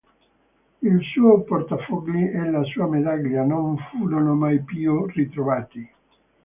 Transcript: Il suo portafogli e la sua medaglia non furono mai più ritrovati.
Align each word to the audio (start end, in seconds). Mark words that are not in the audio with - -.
Il 0.81 0.99
suo 1.03 1.43
portafogli 1.43 2.23
e 2.23 2.49
la 2.49 2.63
sua 2.63 2.87
medaglia 2.87 3.43
non 3.43 3.77
furono 3.77 4.33
mai 4.33 4.59
più 4.63 5.05
ritrovati. 5.05 5.87